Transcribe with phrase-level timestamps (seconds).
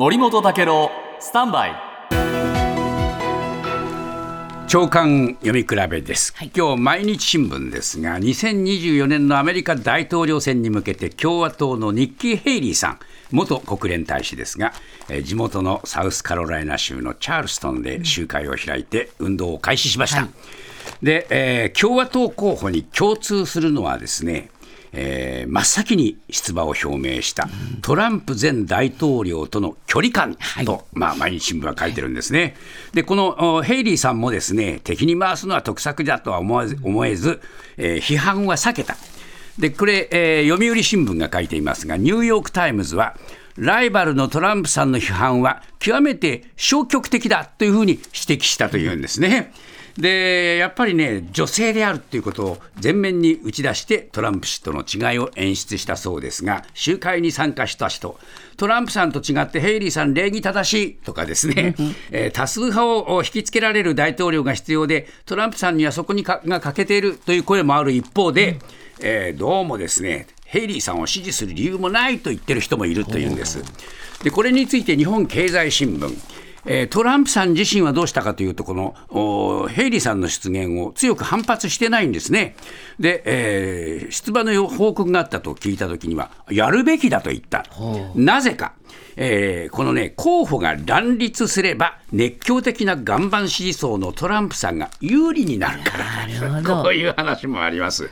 [0.00, 1.74] 森本武郎スタンバイ。
[4.68, 12.98] 長官読み比べです、今日毎日新聞ですが2024年のアメリカ大統領選に向けて共和党のニッキー・ヘイリーさん
[13.32, 14.72] 元国連大使ですが、
[15.08, 20.28] えー地元のサウスカロライナ州のチャールストンで集会を開いて運動を開始しました、
[21.02, 24.50] で、えー共和党候補に共通するのはですね
[24.92, 27.48] えー真っ先に出馬を表明した
[27.80, 32.54] トランプ前大統領との距離感と、まあ、毎日新聞は書いてるんですね。
[32.92, 37.40] で、このおヘイリーさんもですね敵に回すのは得策だとは思わず思えず、
[37.76, 38.96] えー批判は避けた。
[39.58, 43.16] で、これ、えー読売新聞が書いていますが、ニューヨーク・タイムズは、
[43.58, 49.52] ライバルのトランプさんの批判は極めて消極的だというふうに指摘したというんですね。
[49.96, 58.16] でやっぱりね、女性であるということを前面に打ち出して、トランプ氏との違いを演出したそうですが、集会に参加した人、
[58.56, 61.74] トランプさんと違ってヘイリーさん、礼儀正しいとかですね、
[62.12, 68.60] えー多数派を引きつけられる大統領が必要で、トランプさんにはそこにかが欠けているという声もある一方で、
[69.00, 73.62] えーどうもですね、ヘイリーさんを支持する理由もないと言ってる人もいるというんです。
[74.22, 76.12] でこれについて日本経済新聞、
[76.66, 82.56] えートランプさん自身はどうしたかというと、このおヘイリーさんの出現を強く反発してないんですね。
[82.98, 87.64] で、えー出馬の報告があったと聞いたときには、やるべきだと言った。
[88.14, 88.72] なぜか。
[89.16, 98.08] えーこのね、候補が乱立すれば、熱狂的な岩盤支持層のトランプさんが有利になるから こういう話もあります。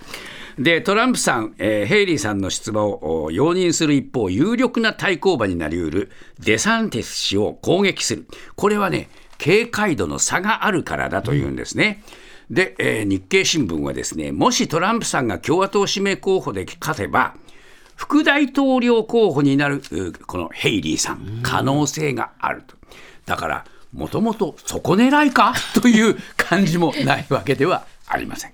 [0.59, 12.03] でトランプさん、えーヘイリーさんの出馬をお容認する一方、有力な対抗馬になりうるデサンティス氏を攻撃する、これはね、警戒度の差があるからだというんですね。
[12.51, 17.35] で、えー日経新聞はですね、もしトランプさんが共和党指名候補で勝てば、
[17.95, 22.77] 副大統領候補になるうこのヘイリーさん、可能性があると。
[23.27, 25.55] だから、もともとそこ狙いか？
[25.81, 28.53] という感じもないわけではありません。